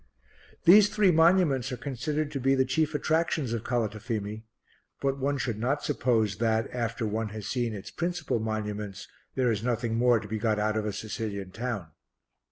These 0.63 0.89
three 0.89 1.11
monuments 1.11 1.71
are 1.71 1.77
considered 1.77 2.31
to 2.31 2.39
be 2.39 2.55
the 2.55 2.65
chief 2.65 2.95
attractions 2.95 3.53
of 3.53 3.63
Calatafimi; 3.63 4.41
but 4.99 5.19
one 5.19 5.37
should 5.37 5.59
not 5.59 5.83
suppose 5.83 6.37
that, 6.37 6.67
after 6.73 7.05
one 7.05 7.29
has 7.29 7.45
seen 7.45 7.75
its 7.75 7.91
principal 7.91 8.39
monuments, 8.39 9.07
there 9.35 9.51
is 9.51 9.61
nothing 9.61 9.97
more 9.99 10.19
to 10.19 10.27
be 10.27 10.39
got 10.39 10.57
out 10.57 10.75
of 10.75 10.87
a 10.87 10.91
Sicilian 10.91 11.51
town. 11.51 11.89